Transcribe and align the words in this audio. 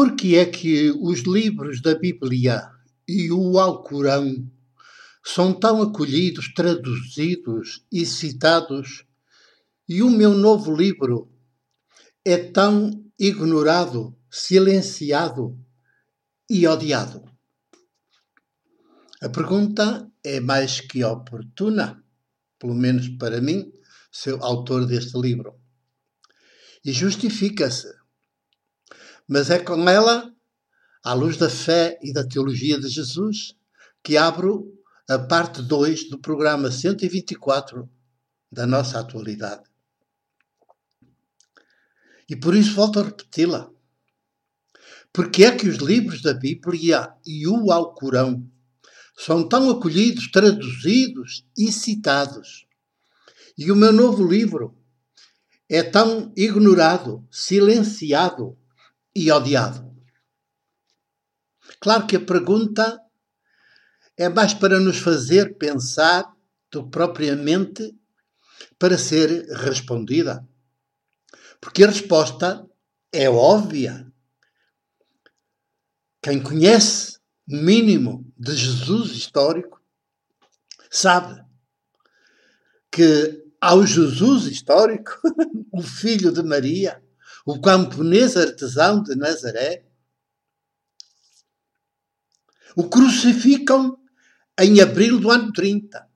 por 0.00 0.16
que 0.16 0.34
é 0.34 0.46
que 0.46 0.90
os 0.92 1.24
livros 1.24 1.82
da 1.82 1.94
Bíblia 1.94 2.70
e 3.06 3.30
o 3.30 3.58
Alcorão 3.58 4.50
são 5.22 5.52
tão 5.52 5.82
acolhidos, 5.82 6.54
traduzidos 6.54 7.84
e 7.92 8.06
citados, 8.06 9.04
e 9.86 10.02
o 10.02 10.08
meu 10.08 10.30
novo 10.30 10.74
livro 10.74 11.30
é 12.24 12.38
tão 12.38 13.04
ignorado, 13.18 14.16
silenciado 14.30 15.62
e 16.48 16.66
odiado? 16.66 17.22
A 19.20 19.28
pergunta 19.28 20.10
é 20.24 20.40
mais 20.40 20.80
que 20.80 21.04
oportuna, 21.04 22.02
pelo 22.58 22.74
menos 22.74 23.06
para 23.06 23.42
mim, 23.42 23.70
seu 24.10 24.42
autor 24.42 24.86
deste 24.86 25.20
livro. 25.20 25.60
E 26.82 26.90
justifica-se. 26.90 27.99
Mas 29.32 29.48
é 29.48 29.60
com 29.60 29.88
ela, 29.88 30.34
à 31.04 31.12
luz 31.14 31.36
da 31.36 31.48
fé 31.48 31.96
e 32.02 32.12
da 32.12 32.26
teologia 32.26 32.80
de 32.80 32.88
Jesus, 32.88 33.54
que 34.02 34.16
abro 34.16 34.76
a 35.08 35.20
parte 35.20 35.62
2 35.62 36.10
do 36.10 36.18
programa 36.18 36.68
124 36.68 37.88
da 38.50 38.66
nossa 38.66 38.98
atualidade. 38.98 39.62
E 42.28 42.34
por 42.34 42.56
isso 42.56 42.74
volto 42.74 42.98
a 42.98 43.04
repeti-la. 43.04 43.70
Porque 45.12 45.44
é 45.44 45.56
que 45.56 45.68
os 45.68 45.76
livros 45.76 46.22
da 46.22 46.34
Bíblia 46.34 47.14
e 47.24 47.46
o 47.46 47.70
Alcorão 47.70 48.44
são 49.16 49.48
tão 49.48 49.70
acolhidos, 49.70 50.28
traduzidos 50.28 51.46
e 51.56 51.70
citados? 51.70 52.66
E 53.56 53.70
o 53.70 53.76
meu 53.76 53.92
novo 53.92 54.26
livro 54.26 54.76
é 55.68 55.84
tão 55.84 56.32
ignorado, 56.36 57.24
silenciado 57.30 58.58
e 59.14 59.30
odiado? 59.30 59.90
Claro 61.80 62.06
que 62.06 62.16
a 62.16 62.24
pergunta 62.24 63.00
é 64.16 64.28
mais 64.28 64.52
para 64.52 64.78
nos 64.78 64.98
fazer 64.98 65.56
pensar 65.56 66.30
do 66.70 66.84
que 66.84 66.90
propriamente 66.90 67.94
para 68.78 68.98
ser 68.98 69.46
respondida. 69.56 70.46
Porque 71.60 71.84
a 71.84 71.88
resposta 71.88 72.66
é 73.12 73.28
óbvia. 73.28 74.10
Quem 76.22 76.42
conhece 76.42 77.18
o 77.48 77.56
mínimo 77.56 78.30
de 78.36 78.54
Jesus 78.54 79.12
histórico 79.12 79.80
sabe 80.90 81.42
que 82.90 83.44
ao 83.60 83.86
Jesus 83.86 84.46
histórico, 84.46 85.12
o 85.72 85.82
filho 85.82 86.32
de 86.32 86.42
Maria, 86.42 87.02
o 87.50 87.60
camponês 87.60 88.36
artesão 88.36 89.02
de 89.02 89.14
Nazaré, 89.14 89.84
o 92.76 92.88
crucificam 92.88 93.98
em 94.58 94.80
abril 94.80 95.18
do 95.18 95.30
ano 95.30 95.52
30 95.52 96.08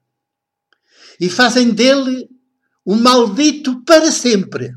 e 1.20 1.28
fazem 1.28 1.72
dele 1.72 2.28
o 2.84 2.94
maldito 2.94 3.82
para 3.84 4.10
sempre. 4.10 4.74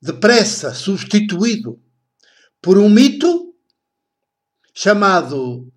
depressa 0.00 0.74
substituído 0.74 1.82
por 2.60 2.78
um 2.78 2.88
mito 2.88 3.54
chamado 4.74 5.70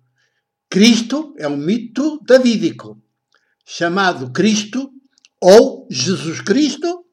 Cristo, 0.68 1.34
é 1.38 1.46
um 1.46 1.56
mito 1.56 2.18
davídico, 2.24 3.00
chamado 3.64 4.32
Cristo 4.32 4.92
ou 5.40 5.86
Jesus 5.90 6.40
Cristo. 6.40 7.03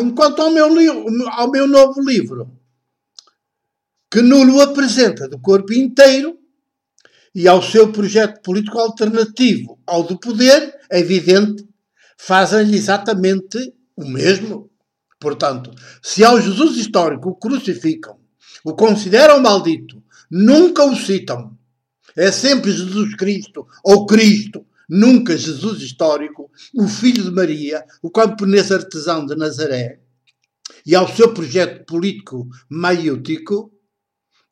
Enquanto 0.00 0.40
ao 0.40 0.50
meu, 0.50 0.66
ao 1.30 1.50
meu 1.50 1.66
novo 1.66 2.00
livro, 2.00 2.50
que 4.10 4.22
nulo 4.22 4.60
apresenta 4.60 5.28
do 5.28 5.38
corpo 5.40 5.72
inteiro, 5.72 6.38
e 7.34 7.48
ao 7.48 7.60
seu 7.60 7.90
projeto 7.90 8.40
político 8.42 8.78
alternativo 8.78 9.80
ao 9.84 10.04
do 10.04 10.18
poder, 10.18 10.78
é 10.88 11.00
evidente, 11.00 11.66
fazem-lhe 12.16 12.76
exatamente 12.76 13.74
o 13.96 14.06
mesmo. 14.06 14.70
Portanto, 15.18 15.72
se 16.00 16.24
ao 16.24 16.40
Jesus 16.40 16.76
histórico 16.76 17.30
o 17.30 17.34
crucificam, 17.34 18.18
o 18.64 18.74
consideram 18.74 19.40
maldito, 19.40 20.02
nunca 20.30 20.84
o 20.84 20.94
citam. 20.94 21.58
É 22.16 22.30
sempre 22.30 22.70
Jesus 22.70 23.16
Cristo 23.16 23.66
ou 23.82 24.06
Cristo, 24.06 24.64
nunca 24.94 25.36
Jesus 25.36 25.82
histórico, 25.82 26.50
o 26.74 26.86
filho 26.86 27.24
de 27.24 27.30
Maria, 27.32 27.84
o 28.00 28.10
camponês 28.10 28.70
artesão 28.70 29.26
de 29.26 29.34
Nazaré. 29.34 30.00
E 30.86 30.94
ao 30.94 31.08
seu 31.08 31.34
projeto 31.34 31.84
político 31.84 32.46
maiútico, 32.70 33.72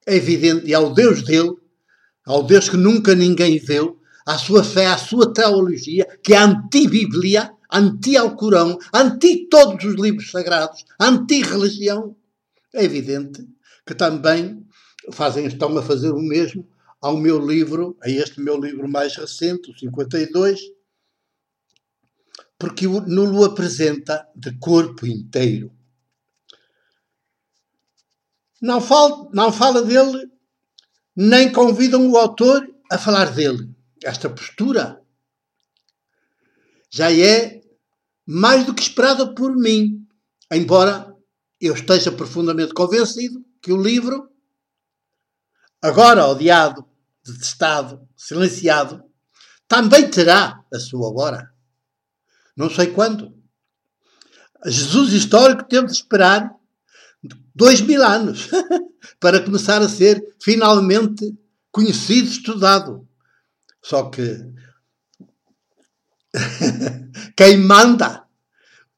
é 0.04 0.16
evidente, 0.16 0.66
e 0.66 0.75
ao 0.75 0.92
Deus 0.92 1.22
dele, 1.22 1.54
ao 2.26 2.42
Deus 2.42 2.69
que 2.69 2.76
nunca 2.76 3.14
ninguém 3.14 3.58
viu, 3.58 4.00
à 4.26 4.36
sua 4.36 4.64
fé, 4.64 4.86
à 4.86 4.98
sua 4.98 5.32
teologia, 5.32 6.06
que 6.25 6.34
é 6.34 6.38
anti-Bíblia, 6.38 7.52
anti-Alcorão, 7.72 8.78
anti 8.92 9.48
todos 9.48 9.84
os 9.84 9.94
livros 9.94 10.31
sagrados, 10.31 10.84
anti-religião, 11.00 12.16
é 12.75 12.84
evidente 12.84 13.47
que 13.86 13.94
também 13.94 14.64
fazem, 15.12 15.47
estão 15.47 15.76
a 15.76 15.82
fazer 15.82 16.10
o 16.10 16.20
mesmo 16.20 16.66
ao 17.02 17.16
meu 17.16 17.44
livro, 17.44 17.98
a 18.00 18.08
este 18.08 18.40
meu 18.40 18.56
livro 18.56 18.88
mais 18.88 19.16
recente, 19.16 19.72
o 19.72 19.76
52, 19.76 20.60
porque 22.56 22.86
não 22.86 23.34
o 23.34 23.44
apresenta 23.44 24.24
de 24.36 24.56
corpo 24.58 25.04
inteiro. 25.04 25.72
Não 28.60 28.80
fala, 28.80 29.28
não 29.32 29.52
fala 29.52 29.82
dele, 29.82 30.30
nem 31.16 31.50
convidam 31.50 32.08
o 32.08 32.16
autor 32.16 32.72
a 32.88 32.96
falar 32.96 33.34
dele. 33.34 33.69
Esta 34.04 34.30
postura 34.30 35.02
já 36.88 37.12
é 37.12 37.60
mais 38.24 38.64
do 38.64 38.72
que 38.72 38.82
esperada 38.82 39.34
por 39.34 39.56
mim, 39.56 40.06
embora 40.52 41.12
eu 41.60 41.74
esteja 41.74 42.12
profundamente 42.12 42.72
convencido 42.72 43.44
que 43.60 43.72
o 43.72 43.82
livro, 43.82 44.30
agora 45.80 46.28
odiado, 46.28 46.91
detestado, 47.25 48.06
silenciado, 48.16 49.03
também 49.69 50.10
terá 50.10 50.62
a 50.72 50.78
sua 50.78 51.12
hora. 51.12 51.50
Não 52.56 52.69
sei 52.69 52.88
quando. 52.88 53.34
Jesus 54.66 55.12
histórico 55.12 55.65
teve 55.65 55.87
de 55.87 55.93
esperar 55.93 56.55
dois 57.55 57.81
mil 57.81 58.03
anos 58.03 58.49
para 59.19 59.43
começar 59.43 59.81
a 59.81 59.88
ser 59.88 60.37
finalmente 60.41 61.37
conhecido, 61.71 62.28
estudado. 62.28 63.09
Só 63.82 64.11
que 64.11 64.38
quem 67.37 67.59
manda 67.59 68.27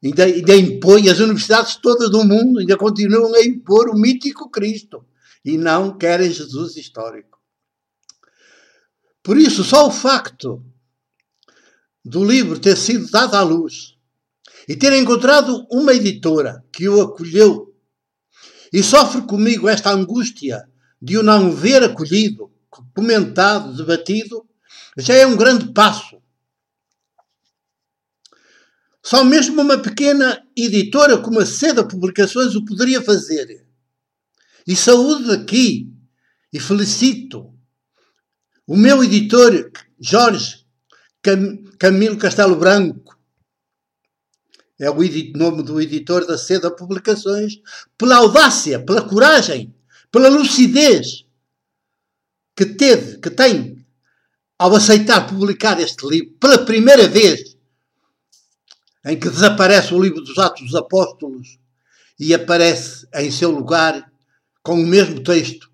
ainda, 0.02 0.24
ainda 0.24 0.56
impõe, 0.56 1.08
as 1.08 1.18
universidades 1.18 1.76
todas 1.76 2.10
do 2.10 2.24
mundo 2.24 2.60
ainda 2.60 2.76
continuam 2.76 3.34
a 3.34 3.42
impor 3.42 3.88
o 3.88 3.98
mítico 3.98 4.50
Cristo 4.50 5.06
e 5.44 5.56
não 5.56 5.96
querem 5.96 6.30
Jesus 6.30 6.76
histórico. 6.76 7.33
Por 9.24 9.36
isso, 9.36 9.64
só 9.64 9.88
o 9.88 9.90
facto 9.90 10.64
do 12.04 12.24
livro 12.24 12.60
ter 12.60 12.76
sido 12.76 13.10
dado 13.10 13.34
à 13.34 13.42
luz 13.42 13.96
e 14.68 14.76
ter 14.76 14.92
encontrado 14.92 15.66
uma 15.68 15.92
editora 15.92 16.64
que 16.72 16.88
o 16.88 17.00
acolheu 17.00 17.74
e 18.72 18.82
sofre 18.82 19.22
comigo 19.22 19.68
esta 19.68 19.90
angústia 19.90 20.68
de 21.02 21.18
o 21.18 21.22
não 21.24 21.50
ver 21.50 21.82
acolhido, 21.82 22.52
comentado, 22.94 23.74
debatido, 23.76 24.46
já 24.96 25.14
é 25.14 25.26
um 25.26 25.36
grande 25.36 25.72
passo 25.72 26.22
só 29.04 29.22
mesmo 29.22 29.60
uma 29.60 29.76
pequena 29.76 30.42
editora 30.56 31.18
como 31.18 31.38
a 31.38 31.44
Seda 31.44 31.86
Publicações 31.86 32.54
o 32.54 32.64
poderia 32.64 33.02
fazer. 33.02 33.66
E 34.66 34.74
saúde 34.74 35.30
aqui 35.30 35.92
e 36.50 36.58
felicito 36.58 37.53
o 38.66 38.76
meu 38.76 39.04
editor 39.04 39.70
Jorge 40.00 40.64
Cam 41.22 41.64
Camilo 41.78 42.16
Castelo 42.16 42.56
Branco, 42.56 43.18
é 44.78 44.90
o 44.90 44.96
nome 45.36 45.62
do 45.62 45.80
editor 45.80 46.26
da 46.26 46.36
Seda 46.36 46.70
Publicações, 46.70 47.60
pela 47.96 48.16
audácia, 48.16 48.84
pela 48.84 49.02
coragem, 49.02 49.74
pela 50.10 50.28
lucidez 50.28 51.24
que 52.56 52.66
teve, 52.66 53.18
que 53.18 53.30
tem, 53.30 53.84
ao 54.58 54.74
aceitar 54.74 55.26
publicar 55.26 55.80
este 55.80 56.06
livro 56.06 56.32
pela 56.40 56.64
primeira 56.64 57.08
vez 57.08 57.56
em 59.04 59.18
que 59.18 59.28
desaparece 59.28 59.92
o 59.92 60.02
livro 60.02 60.22
dos 60.22 60.38
Atos 60.38 60.62
dos 60.62 60.74
Apóstolos 60.74 61.58
e 62.18 62.32
aparece 62.32 63.06
em 63.14 63.30
seu 63.30 63.50
lugar 63.50 64.10
com 64.62 64.80
o 64.80 64.86
mesmo 64.86 65.22
texto, 65.22 65.70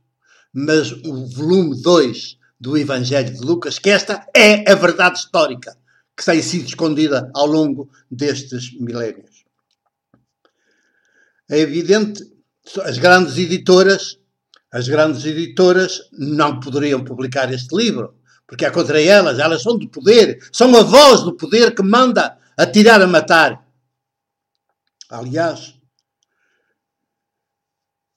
mas 0.52 0.90
o 0.92 1.26
volume 1.26 1.80
2 1.80 2.39
do 2.60 2.76
Evangelho 2.76 3.32
de 3.32 3.40
Lucas, 3.40 3.78
que 3.78 3.88
esta 3.88 4.26
é 4.36 4.70
a 4.70 4.74
verdade 4.74 5.18
histórica 5.18 5.76
que 6.16 6.24
tem 6.24 6.42
sido 6.42 6.66
escondida 6.66 7.30
ao 7.34 7.46
longo 7.46 7.90
destes 8.10 8.78
milénios. 8.78 9.44
é 11.48 11.58
evidente, 11.58 12.22
as 12.82 12.98
grandes 12.98 13.38
editoras, 13.38 14.18
as 14.70 14.86
grandes 14.86 15.24
editoras 15.24 16.10
não 16.12 16.60
poderiam 16.60 17.02
publicar 17.02 17.50
este 17.52 17.74
livro, 17.74 18.20
porque 18.46 18.66
é 18.66 18.70
contra 18.70 19.00
elas, 19.00 19.38
elas 19.38 19.62
são 19.62 19.78
do 19.78 19.88
poder, 19.88 20.38
são 20.52 20.76
a 20.76 20.82
voz 20.82 21.22
do 21.22 21.36
poder 21.36 21.74
que 21.74 21.82
manda 21.82 22.38
atirar 22.56 23.00
a 23.00 23.06
matar. 23.06 23.66
Aliás, 25.08 25.74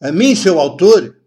a 0.02 0.12
mim, 0.12 0.36
seu 0.36 0.60
autor, 0.60 1.23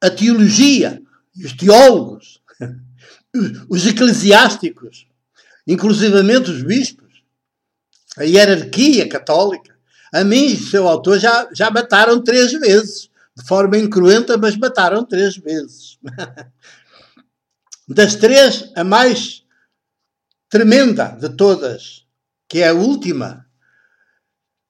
a 0.00 0.10
teologia 0.10 1.02
e 1.34 1.44
os 1.44 1.52
teólogos, 1.52 2.40
os 3.68 3.86
eclesiásticos, 3.86 5.06
inclusivamente 5.66 6.50
os 6.50 6.62
bispos, 6.62 7.22
a 8.16 8.24
hierarquia 8.24 9.08
católica, 9.08 9.76
a 10.12 10.24
mim, 10.24 10.56
seu 10.56 10.88
autor, 10.88 11.18
já, 11.18 11.48
já 11.52 11.70
mataram 11.70 12.22
três 12.22 12.52
vezes, 12.52 13.10
de 13.36 13.44
forma 13.46 13.78
incruenta, 13.78 14.36
mas 14.38 14.56
mataram 14.56 15.04
três 15.04 15.36
vezes. 15.36 15.98
Das 17.90 18.16
três, 18.16 18.70
a 18.76 18.84
mais 18.84 19.42
tremenda 20.50 21.16
de 21.18 21.30
todas, 21.30 22.04
que 22.46 22.58
é 22.58 22.68
a 22.68 22.74
última, 22.74 23.46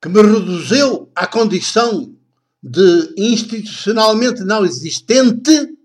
que 0.01 0.09
me 0.09 0.23
reduziu 0.23 1.11
à 1.17 1.27
condição 1.27 2.17
de 2.63 3.15
institucionalmente 3.17 4.43
não 4.43 4.65
existente, 4.65 5.77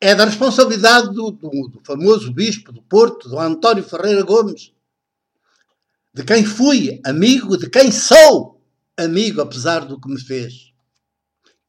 é 0.00 0.14
da 0.14 0.24
responsabilidade 0.24 1.12
do, 1.12 1.30
do, 1.30 1.68
do, 1.68 1.80
famoso 1.84 2.32
bispo 2.32 2.72
do 2.72 2.82
Porto, 2.82 3.28
do 3.28 3.38
António 3.38 3.82
Ferreira 3.82 4.22
Gomes, 4.22 4.72
de 6.14 6.24
quem 6.24 6.44
fui 6.44 7.00
amigo, 7.04 7.56
de 7.56 7.68
quem 7.68 7.90
sou 7.90 8.62
amigo, 8.96 9.40
apesar 9.40 9.80
do 9.80 10.00
que 10.00 10.08
me 10.08 10.20
fez. 10.20 10.72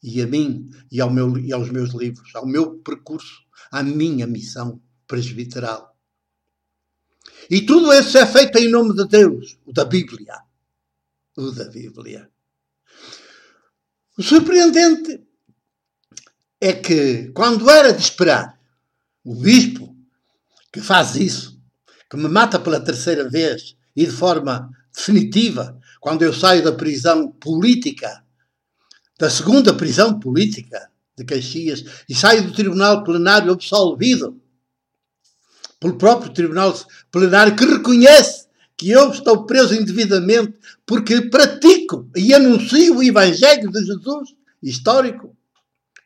E 0.02 0.22
a 0.22 0.28
mim 0.28 0.70
e, 0.92 1.02
ao 1.02 1.10
meu, 1.10 1.38
e 1.38 1.52
aos 1.52 1.70
meus 1.70 1.94
livros, 1.94 2.34
ao 2.36 2.46
meu 2.46 2.80
percurso, 2.80 3.44
à 3.72 3.84
minha 3.84 4.26
missão 4.26 4.82
presbiteral. 5.06 5.96
E 7.50 7.62
tudo 7.62 7.92
isso 7.92 8.18
é 8.18 8.26
feito 8.26 8.58
em 8.58 8.70
nome 8.70 8.96
de 8.96 9.08
Deus, 9.08 9.58
o 9.66 9.74
da 9.74 9.84
Bíblia. 9.84 10.36
O 11.36 11.52
da 11.52 11.66
Bíblia. 11.66 12.30
O 14.20 14.22
surpreendente 14.22 15.26
é 16.60 16.74
que, 16.74 17.32
quando 17.32 17.70
era 17.70 17.94
de 17.94 18.02
esperar, 18.02 18.60
o 19.24 19.34
bispo 19.34 19.96
que 20.74 20.82
faz 20.82 21.16
isso, 21.16 21.58
que 22.12 22.18
me 22.18 22.28
mata 22.28 22.60
pela 22.60 22.84
terceira 22.84 23.30
vez 23.30 23.78
e 23.96 24.06
de 24.06 24.12
forma 24.12 24.70
definitiva, 24.94 25.80
quando 26.02 26.24
eu 26.24 26.34
saio 26.34 26.62
da 26.62 26.74
prisão 26.74 27.32
política, 27.32 28.22
da 29.18 29.30
segunda 29.30 29.74
prisão 29.74 30.20
política 30.20 30.92
de 31.18 31.24
Caxias, 31.24 31.86
e 32.10 32.14
saio 32.14 32.44
do 32.44 32.54
tribunal 32.54 33.06
plenário 33.06 33.54
absolvido 33.54 34.38
pelo 35.80 35.98
próprio 35.98 36.34
tribunal 36.34 36.78
plenário 37.10 37.56
que 37.56 37.64
reconhece 37.64 38.49
que 38.80 38.90
eu 38.90 39.12
estou 39.12 39.46
preso 39.46 39.76
indevidamente 39.76 40.58
porque 40.86 41.24
pratico 41.24 42.10
e 42.16 42.34
anuncio 42.34 42.96
o 42.96 43.04
Evangelho 43.04 43.70
de 43.70 43.84
Jesus 43.84 44.30
histórico 44.64 45.36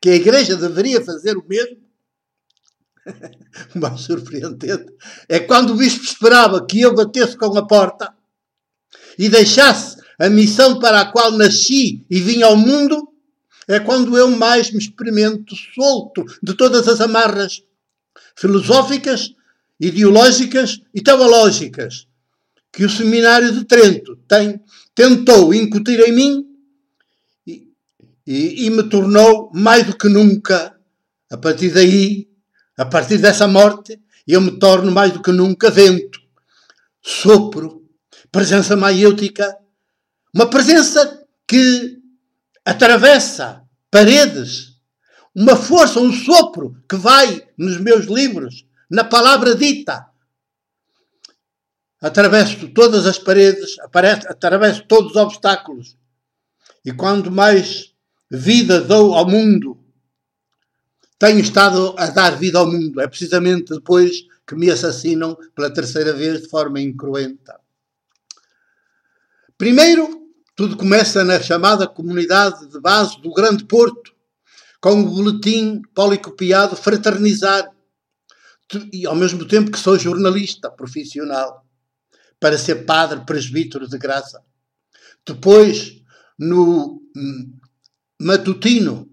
que 0.02 0.10
a 0.10 0.16
Igreja 0.16 0.58
deveria 0.58 1.00
fazer 1.06 1.38
o 1.38 1.46
mesmo. 1.48 1.78
o 3.76 3.80
mais 3.80 4.02
surpreendente 4.02 4.92
é 5.30 5.40
quando 5.40 5.74
o 5.74 5.76
bispo 5.76 6.04
esperava 6.04 6.66
que 6.66 6.82
eu 6.82 6.96
batesse 6.96 7.38
com 7.38 7.56
a 7.56 7.68
porta 7.68 8.12
e 9.20 9.30
deixasse 9.30 10.02
a 10.18 10.28
missão 10.28 10.80
para 10.80 11.02
a 11.02 11.12
qual 11.12 11.32
nasci 11.32 12.04
e 12.10 12.20
vim 12.20 12.42
ao 12.42 12.58
mundo, 12.58 13.08
é 13.68 13.80
quando 13.80 14.18
eu 14.18 14.32
mais 14.32 14.72
me 14.72 14.80
experimento 14.80 15.56
solto 15.76 16.26
de 16.42 16.56
todas 16.56 16.88
as 16.88 17.00
amarras 17.00 17.62
filosóficas, 18.36 19.36
ideológicas 19.80 20.82
e 20.92 21.04
teológicas 21.04 22.08
que 22.74 22.84
o 22.84 22.90
Seminário 22.90 23.54
de 23.54 23.66
Trento 23.66 24.18
tem, 24.28 24.60
tentou 24.96 25.54
incutir 25.54 26.00
em 26.00 26.12
mim 26.12 26.46
e, 28.26 28.66
e 28.66 28.70
me 28.72 28.84
tornou 28.84 29.52
mais 29.54 29.86
do 29.86 29.96
que 29.96 30.10
nunca, 30.10 30.76
a 31.30 31.38
partir 31.38 31.70
daí, 31.72 32.28
a 32.76 32.86
partir 32.86 33.20
dessa 33.20 33.48
morte, 33.48 34.00
eu 34.28 34.42
me 34.42 34.58
torno 34.58 34.92
mais 34.92 35.12
do 35.12 35.22
que 35.22 35.32
nunca 35.32 35.70
vento, 35.70 36.20
sopro, 37.02 37.88
presença 38.32 38.76
maiêutica, 38.76 39.56
uma 40.34 40.50
presença 40.50 41.24
que 41.48 42.00
atravessa 42.66 43.62
paredes, 43.92 44.74
uma 45.36 45.56
força, 45.56 46.00
um 46.00 46.12
sopro 46.12 46.76
que 46.90 46.96
vai 46.96 47.48
nos 47.58 47.80
meus 47.80 48.06
livros, 48.06 48.66
na 48.90 49.04
palavra 49.04 49.54
dita. 49.54 50.08
Atravesso 52.04 52.68
todas 52.68 53.08
as 53.08 53.18
paredes, 53.18 53.78
atravesso 53.80 54.86
todos 54.86 55.12
os 55.12 55.18
obstáculos. 55.18 55.98
E 56.86 56.92
quando 56.92 57.32
mais 57.32 57.94
vida 58.30 58.82
dou 58.82 59.14
ao 59.14 59.30
mundo. 59.30 59.78
Tenho 61.20 61.40
estado 61.40 61.96
a 61.98 62.08
dar 62.08 62.36
vida 62.36 62.58
ao 62.58 62.70
mundo. 62.70 63.00
É 63.00 63.08
precisamente 63.08 63.74
depois 63.74 64.26
que 64.46 64.56
me 64.56 64.70
assassinam 64.70 65.38
pela 65.56 65.72
terceira 65.72 66.12
vez 66.12 66.42
de 66.42 66.50
forma 66.50 66.82
incruenta. 66.82 67.60
Primeiro, 69.58 70.28
tudo 70.56 70.76
começa 70.76 71.24
na 71.24 71.40
chamada 71.40 71.88
comunidade 71.88 72.68
de 72.68 72.80
base 72.82 73.22
do 73.22 73.32
Grande 73.32 73.66
Porto, 73.66 74.12
com 74.82 75.00
o 75.00 75.10
boletim 75.10 75.82
policopiado 75.94 76.76
Fraternizar, 76.76 77.70
e 78.92 79.06
ao 79.06 79.16
mesmo 79.16 79.48
tempo 79.48 79.72
que 79.72 79.80
sou 79.80 79.98
jornalista 79.98 80.70
profissional, 80.70 81.64
para 82.44 82.58
ser 82.58 82.84
padre 82.84 83.22
presbítero 83.22 83.88
de 83.88 83.98
graça. 83.98 84.44
Depois, 85.26 86.02
no 86.38 87.02
matutino, 88.20 89.10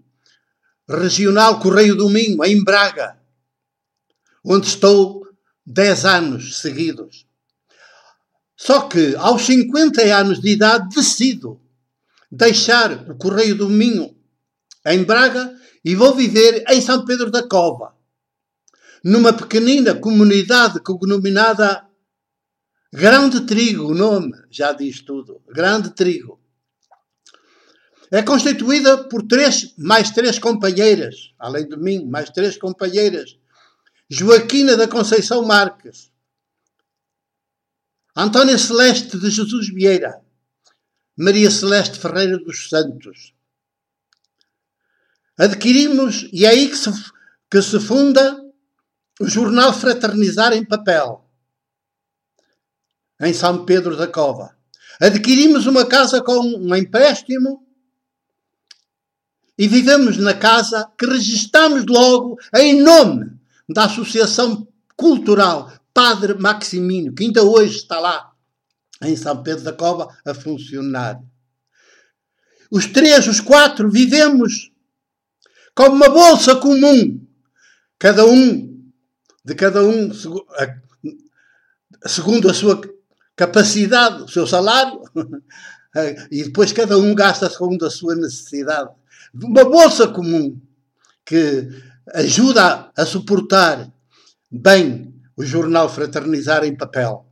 regional 0.85 1.57
Correio 1.61 1.95
do 1.95 2.09
Minho, 2.09 2.43
em 2.43 2.61
Braga, 2.61 3.17
onde 4.43 4.67
estou 4.67 5.25
10 5.65 6.05
anos 6.05 6.59
seguidos. 6.59 7.25
Só 8.57 8.81
que 8.81 9.15
aos 9.15 9.43
50 9.43 10.01
anos 10.13 10.41
de 10.41 10.49
idade 10.49 10.93
decido 10.93 11.57
deixar 12.29 13.09
o 13.09 13.15
Correio 13.15 13.55
do 13.55 13.69
Minho 13.69 14.13
em 14.85 15.05
Braga 15.05 15.57
e 15.85 15.95
vou 15.95 16.13
viver 16.13 16.65
em 16.67 16.81
São 16.81 17.05
Pedro 17.05 17.31
da 17.31 17.47
Cova, 17.47 17.95
numa 19.01 19.31
pequenina 19.31 19.95
comunidade 19.95 20.81
cognominada 22.91 23.01
Grande 23.01 23.45
Trigo, 23.45 23.85
o 23.85 23.93
nome 23.93 24.33
já 24.49 24.73
diz 24.73 25.01
tudo, 25.01 25.41
Grande 25.47 25.91
Trigo. 25.91 26.39
É 28.11 28.21
constituída 28.21 29.05
por 29.07 29.25
três, 29.25 29.73
mais 29.77 30.11
três 30.11 30.37
companheiras, 30.37 31.33
além 31.39 31.67
de 31.67 31.77
mim, 31.77 32.05
mais 32.05 32.29
três 32.29 32.57
companheiras. 32.57 33.37
Joaquina 34.09 34.75
da 34.75 34.89
Conceição 34.89 35.45
Marques, 35.45 36.11
Antônia 38.13 38.57
Celeste 38.57 39.17
de 39.17 39.29
Jesus 39.29 39.69
Vieira, 39.69 40.21
Maria 41.17 41.49
Celeste 41.49 41.97
Ferreira 41.97 42.37
dos 42.37 42.67
Santos. 42.67 43.33
Adquirimos, 45.37 46.27
e 46.33 46.45
é 46.45 46.49
aí 46.49 46.69
que 46.69 46.75
se, 46.75 46.91
que 47.49 47.61
se 47.61 47.79
funda 47.79 48.37
o 49.21 49.27
jornal 49.29 49.71
Fraternizar 49.71 50.51
em 50.51 50.65
Papel, 50.65 51.20
em 53.21 53.33
São 53.33 53.65
Pedro 53.65 53.95
da 53.95 54.07
Cova. 54.07 54.55
Adquirimos 54.99 55.65
uma 55.65 55.85
casa 55.85 56.21
com 56.21 56.39
um 56.39 56.75
empréstimo 56.75 57.65
e 59.57 59.67
vivemos 59.67 60.17
na 60.17 60.33
casa 60.33 60.91
que 60.97 61.05
registamos 61.05 61.85
logo 61.87 62.37
em 62.55 62.81
nome 62.81 63.31
da 63.69 63.85
Associação 63.85 64.67
Cultural 64.95 65.71
Padre 65.93 66.33
Maximino, 66.33 67.13
que 67.13 67.23
ainda 67.23 67.43
hoje 67.43 67.77
está 67.77 67.99
lá 67.99 68.31
em 69.03 69.15
São 69.15 69.41
Pedro 69.43 69.63
da 69.63 69.73
Cova 69.73 70.15
a 70.25 70.33
funcionar. 70.33 71.21
Os 72.69 72.85
três, 72.85 73.27
os 73.27 73.39
quatro, 73.39 73.89
vivemos 73.89 74.71
como 75.75 75.95
uma 75.95 76.09
bolsa 76.09 76.55
comum, 76.55 77.25
cada 77.99 78.25
um, 78.25 78.91
de 79.43 79.55
cada 79.55 79.83
um, 79.83 80.11
segundo 82.05 82.49
a 82.49 82.53
sua 82.53 82.79
capacidade, 83.35 84.23
o 84.23 84.27
seu 84.27 84.45
salário, 84.45 85.01
e 86.31 86.43
depois 86.43 86.71
cada 86.71 86.97
um 86.97 87.13
gasta 87.13 87.49
segundo 87.49 87.85
a 87.85 87.89
sua 87.89 88.15
necessidade 88.15 88.91
uma 89.33 89.63
bolsa 89.63 90.07
comum 90.07 90.59
que 91.25 91.69
ajuda 92.13 92.91
a 92.95 93.05
suportar 93.05 93.91
bem 94.51 95.13
o 95.37 95.45
jornal 95.45 95.87
Fraternizar 95.87 96.63
em 96.65 96.75
papel. 96.75 97.25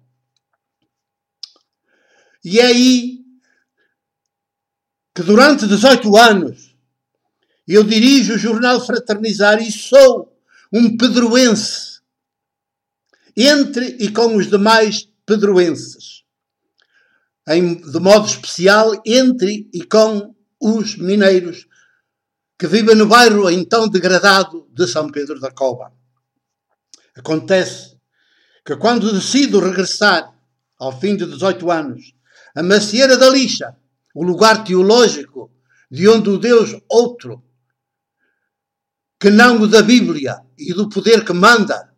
E 2.44 2.60
é 2.60 2.68
aí 2.68 3.20
que 5.14 5.24
durante 5.24 5.68
18 5.68 6.16
anos 6.16 6.76
eu 7.68 7.84
dirijo 7.84 8.36
o 8.36 8.38
jornal 8.38 8.84
Fraternizar 8.86 9.62
e 9.62 9.72
sou 9.72 10.40
um 10.72 10.96
pedroense 10.96 12.00
entre 13.36 13.98
e 14.00 14.12
com 14.12 14.36
os 14.38 14.48
demais 14.48 15.10
pedroenses. 15.30 16.24
Em, 17.48 17.76
de 17.76 18.00
modo 18.00 18.26
especial 18.26 19.00
entre 19.06 19.70
e 19.72 19.84
com 19.84 20.36
os 20.60 20.98
mineiros 20.98 21.68
que 22.58 22.68
vivem 22.68 22.96
no 22.96 23.06
bairro 23.06 23.50
então 23.50 23.88
degradado 23.88 24.68
de 24.72 24.88
São 24.88 25.10
Pedro 25.10 25.40
da 25.40 25.52
Cova. 25.52 25.94
Acontece 27.16 27.96
que 28.66 28.76
quando 28.76 29.14
decido 29.14 29.60
regressar, 29.60 30.34
ao 30.78 31.00
fim 31.00 31.16
de 31.16 31.26
18 31.26 31.70
anos, 31.72 32.14
a 32.56 32.64
Macieira 32.64 33.18
da 33.18 33.30
Lixa, 33.30 33.76
o 34.14 34.24
lugar 34.24 34.64
teológico 34.64 35.52
de 35.92 36.08
onde 36.08 36.30
o 36.30 36.38
Deus 36.40 36.76
outro, 36.90 37.44
que 39.20 39.30
não 39.30 39.62
o 39.62 39.68
da 39.68 39.82
Bíblia 39.82 40.42
e 40.58 40.74
do 40.74 40.90
poder 40.90 41.24
que 41.24 41.34
manda 41.34 41.94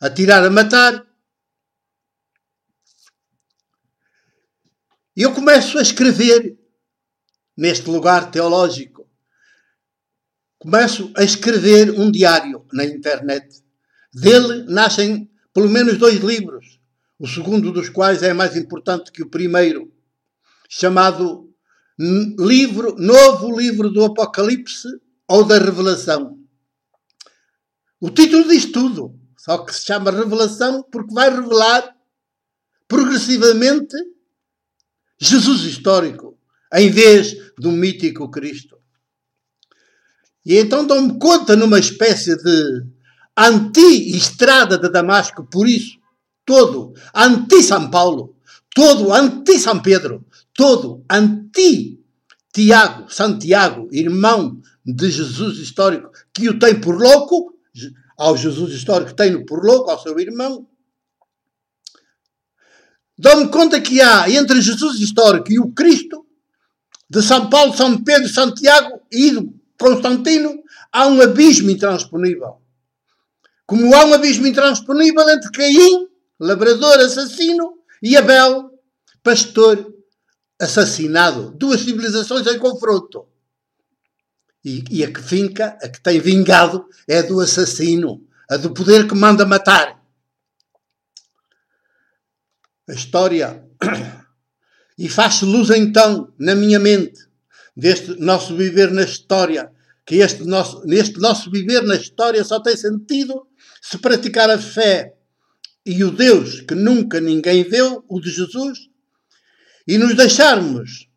a 0.00 0.10
tirar 0.10 0.44
a 0.44 0.50
matar, 0.50 1.07
eu 5.22 5.34
começo 5.34 5.78
a 5.78 5.82
escrever 5.82 6.56
neste 7.56 7.90
lugar 7.90 8.30
teológico. 8.30 9.08
Começo 10.58 11.12
a 11.16 11.24
escrever 11.24 11.90
um 11.90 12.10
diário 12.10 12.64
na 12.72 12.84
internet. 12.84 13.62
Dele 14.14 14.62
nascem 14.64 15.28
pelo 15.52 15.68
menos 15.68 15.98
dois 15.98 16.20
livros, 16.20 16.80
o 17.18 17.26
segundo 17.26 17.72
dos 17.72 17.88
quais 17.88 18.22
é 18.22 18.32
mais 18.32 18.56
importante 18.56 19.10
que 19.10 19.22
o 19.22 19.28
primeiro, 19.28 19.92
chamado 20.68 21.52
livro, 21.98 22.94
Novo 22.96 23.58
Livro 23.58 23.90
do 23.90 24.04
Apocalipse 24.04 24.86
ou 25.26 25.44
da 25.44 25.58
Revelação. 25.58 26.38
O 28.00 28.08
título 28.08 28.46
diz 28.48 28.66
tudo, 28.66 29.18
só 29.36 29.58
que 29.58 29.74
se 29.74 29.84
chama 29.84 30.12
Revelação 30.12 30.84
porque 30.92 31.12
vai 31.12 31.28
revelar 31.28 31.96
progressivamente 32.86 33.96
Jesus 35.18 35.62
histórico, 35.62 36.38
em 36.72 36.90
vez 36.90 37.34
do 37.58 37.72
mítico 37.72 38.30
Cristo. 38.30 38.78
E 40.44 40.56
então 40.56 40.86
dou-me 40.86 41.18
conta 41.18 41.56
numa 41.56 41.78
espécie 41.78 42.36
de 42.36 42.86
anti-estrada 43.36 44.78
de 44.78 44.88
Damasco, 44.88 45.44
por 45.44 45.68
isso, 45.68 45.98
todo 46.44 46.94
anti-São 47.14 47.90
Paulo, 47.90 48.36
todo 48.74 49.12
anti-São 49.12 49.80
Pedro, 49.80 50.24
todo 50.54 51.04
anti-Tiago, 51.10 53.12
Santiago, 53.12 53.88
irmão 53.92 54.60
de 54.84 55.10
Jesus 55.10 55.58
histórico, 55.58 56.10
que 56.32 56.48
o 56.48 56.58
tem 56.58 56.80
por 56.80 56.98
louco, 56.98 57.54
ao 58.16 58.36
Jesus 58.36 58.72
histórico 58.72 59.14
tem-no 59.14 59.44
por 59.44 59.64
louco, 59.64 59.90
ao 59.90 60.02
seu 60.02 60.18
irmão. 60.18 60.66
Dou-me 63.18 63.48
conta 63.48 63.80
que 63.80 64.00
há 64.00 64.30
entre 64.30 64.60
Jesus 64.60 65.00
histórico 65.00 65.50
e 65.50 65.58
o 65.58 65.72
Cristo, 65.72 66.24
de 67.10 67.20
São 67.22 67.50
Paulo, 67.50 67.76
São 67.76 68.02
Pedro, 68.02 68.28
Santiago 68.28 69.00
e 69.10 69.32
Constantino, 69.78 70.62
há 70.92 71.06
um 71.06 71.20
abismo 71.20 71.70
intransponível. 71.70 72.60
Como 73.66 73.94
há 73.94 74.04
um 74.04 74.14
abismo 74.14 74.46
intransponível 74.46 75.28
entre 75.28 75.50
Caim, 75.50 76.06
labrador 76.38 76.98
assassino, 77.00 77.78
e 78.02 78.16
Abel, 78.16 78.70
pastor 79.22 79.92
assassinado. 80.60 81.50
Duas 81.56 81.80
civilizações 81.80 82.46
em 82.46 82.58
confronto. 82.58 83.26
E, 84.64 84.84
e, 84.90 85.04
a 85.04 85.12
que 85.12 85.22
finca, 85.22 85.78
a 85.82 85.88
que 85.88 86.00
tem 86.00 86.20
vingado, 86.20 86.86
é 87.06 87.18
a 87.18 87.22
do 87.22 87.40
assassino, 87.40 88.22
a 88.50 88.56
do 88.56 88.70
poder 88.70 89.08
que 89.08 89.14
manda 89.14 89.46
matar. 89.46 89.97
A 92.88 92.92
história. 92.92 93.64
E 94.98 95.08
faz-se 95.08 95.44
luz 95.44 95.70
então 95.70 96.32
na 96.38 96.54
minha 96.54 96.78
mente 96.80 97.28
deste 97.76 98.16
nosso 98.20 98.56
viver 98.56 98.90
na 98.90 99.02
história, 99.02 99.70
que 100.04 100.16
este 100.16 100.42
nosso, 100.42 100.84
neste 100.84 101.20
nosso 101.20 101.48
viver 101.50 101.82
na 101.82 101.94
história 101.94 102.42
só 102.42 102.58
tem 102.60 102.76
sentido 102.76 103.46
se 103.80 103.96
praticar 103.98 104.50
a 104.50 104.58
fé 104.58 105.14
e 105.86 106.02
o 106.02 106.10
Deus 106.10 106.60
que 106.62 106.74
nunca 106.74 107.20
ninguém 107.20 107.62
viu, 107.62 108.04
o 108.08 108.20
de 108.20 108.30
Jesus, 108.30 108.88
e 109.86 109.96
nos 109.96 110.16
deixarmos 110.16 111.08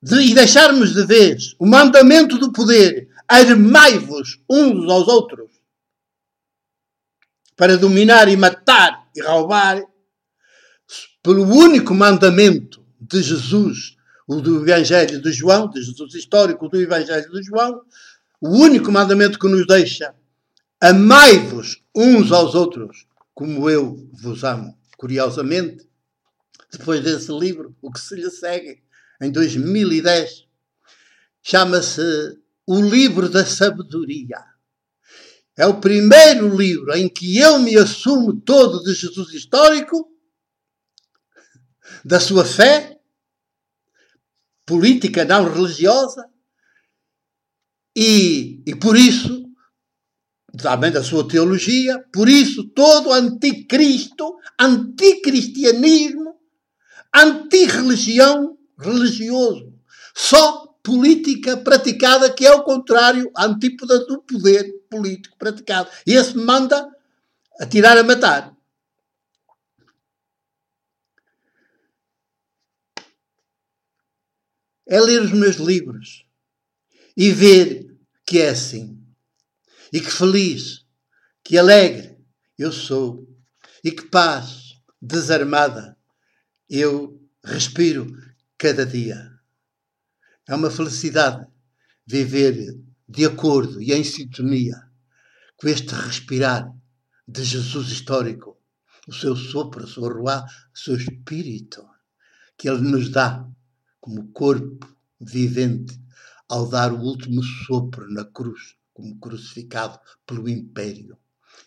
de, 0.00 0.20
e 0.20 0.34
deixarmos 0.34 0.92
de 0.94 1.04
vez 1.04 1.56
o 1.58 1.66
mandamento 1.66 2.38
do 2.38 2.52
poder, 2.52 3.08
armai-vos 3.26 4.40
uns 4.48 4.90
aos 4.90 5.08
outros, 5.08 5.50
para 7.56 7.76
dominar 7.76 8.28
e 8.28 8.36
matar 8.36 9.08
e 9.14 9.22
roubar, 9.22 9.82
pelo 11.22 11.44
único 11.44 11.94
mandamento 11.94 12.84
de 13.00 13.22
Jesus, 13.22 13.96
o 14.26 14.40
do 14.40 14.62
Evangelho 14.62 15.20
de 15.20 15.32
João, 15.32 15.68
de 15.68 15.82
Jesus 15.82 16.14
histórico 16.14 16.68
do 16.68 16.80
Evangelho 16.80 17.30
de 17.30 17.42
João, 17.42 17.82
o 18.40 18.50
único 18.50 18.90
mandamento 18.90 19.38
que 19.38 19.48
nos 19.48 19.66
deixa: 19.66 20.14
amai-vos 20.80 21.82
uns 21.94 22.32
aos 22.32 22.54
outros, 22.54 23.06
como 23.34 23.70
eu 23.70 24.08
vos 24.12 24.44
amo. 24.44 24.76
Curiosamente, 24.96 25.88
depois 26.70 27.02
desse 27.02 27.32
livro, 27.32 27.74
o 27.80 27.90
que 27.90 28.00
se 28.00 28.14
lhe 28.14 28.30
segue, 28.30 28.82
em 29.20 29.30
2010, 29.30 30.46
chama-se 31.42 32.02
O 32.66 32.80
Livro 32.80 33.28
da 33.28 33.44
Sabedoria. 33.44 34.53
É 35.56 35.66
o 35.66 35.80
primeiro 35.80 36.56
livro 36.56 36.94
em 36.96 37.08
que 37.08 37.38
eu 37.38 37.58
me 37.60 37.76
assumo 37.76 38.40
todo 38.40 38.82
de 38.82 38.92
Jesus 38.92 39.32
histórico, 39.32 40.10
da 42.04 42.18
sua 42.18 42.44
fé, 42.44 42.98
política 44.66 45.24
não 45.24 45.52
religiosa, 45.52 46.28
e, 47.96 48.62
e 48.66 48.74
por 48.74 48.96
isso, 48.96 49.44
também 50.58 50.90
da 50.90 51.04
sua 51.04 51.26
teologia, 51.28 52.04
por 52.12 52.28
isso 52.28 52.64
todo 52.70 53.12
anticristo, 53.12 54.36
anticristianismo, 54.58 56.34
antirreligião, 57.14 58.58
religioso. 58.76 59.72
Só 60.16 60.63
política 60.84 61.56
praticada 61.56 62.30
que 62.30 62.46
é 62.46 62.52
o 62.52 62.62
contrário, 62.62 63.32
a 63.34 63.46
antípoda 63.46 64.04
do 64.06 64.22
poder 64.22 64.70
político 64.90 65.36
praticado. 65.38 65.90
E 66.06 66.12
esse 66.12 66.36
manda 66.36 66.94
atirar 67.58 67.96
a 67.96 68.04
matar. 68.04 68.54
É 74.86 75.00
ler 75.00 75.22
os 75.22 75.32
meus 75.32 75.56
livros 75.56 76.26
e 77.16 77.32
ver 77.32 77.96
que 78.26 78.38
é 78.38 78.50
assim. 78.50 79.02
E 79.90 80.00
que 80.00 80.10
feliz, 80.10 80.84
que 81.42 81.56
alegre 81.56 82.18
eu 82.58 82.70
sou. 82.70 83.26
E 83.82 83.90
que 83.90 84.02
paz 84.02 84.74
desarmada 85.00 85.96
eu 86.68 87.18
respiro 87.42 88.06
cada 88.58 88.84
dia. 88.84 89.33
É 90.46 90.54
uma 90.54 90.70
felicidade 90.70 91.46
viver 92.06 92.78
de 93.08 93.24
acordo 93.24 93.80
e 93.80 93.92
em 93.92 94.04
sintonia 94.04 94.90
com 95.56 95.68
este 95.68 95.94
respirar 95.94 96.70
de 97.26 97.42
Jesus 97.42 97.88
histórico, 97.88 98.58
o 99.08 99.12
seu 99.12 99.34
sopro, 99.34 99.84
o 99.84 99.88
seu 99.88 100.02
ruá, 100.02 100.44
o 100.74 100.78
seu 100.78 100.96
espírito, 100.96 101.82
que 102.58 102.68
ele 102.68 102.82
nos 102.82 103.08
dá 103.08 103.48
como 104.00 104.28
corpo 104.32 104.86
vivente 105.18 105.98
ao 106.46 106.68
dar 106.68 106.92
o 106.92 107.00
último 107.00 107.42
sopro 107.42 108.06
na 108.12 108.26
cruz, 108.26 108.76
como 108.92 109.18
crucificado 109.18 109.98
pelo 110.26 110.46
império 110.46 111.18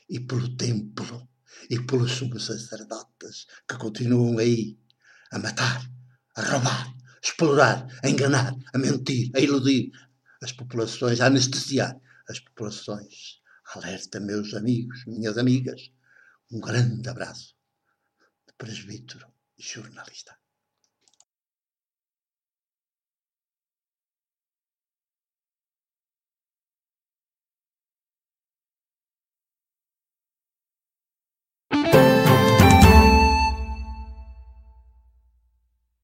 e 0.07 0.19
pelo 0.19 0.55
templo 0.55 1.27
e 1.67 1.79
pelos 1.79 2.11
sumos 2.11 2.45
sacerdotes 2.45 3.47
que 3.67 3.75
continuam 3.77 4.37
aí 4.37 4.77
a 5.31 5.39
matar, 5.39 5.89
a 6.35 6.41
roubar, 6.43 6.96
explorar, 7.21 7.87
a 8.03 8.09
enganar, 8.09 8.55
a 8.73 8.77
mentir, 8.77 9.31
a 9.35 9.39
iludir 9.39 9.91
as 10.41 10.51
populações, 10.51 11.19
a 11.19 11.27
anestesiar 11.27 11.99
as 12.29 12.39
populações. 12.39 13.41
Alerta, 13.75 14.19
meus 14.19 14.53
amigos, 14.53 15.05
minhas 15.05 15.37
amigas. 15.37 15.91
Um 16.51 16.59
grande 16.59 17.07
abraço 17.09 17.55
de 18.47 18.53
presbítero 18.57 19.27
e 19.57 19.63
jornalista. 19.63 20.37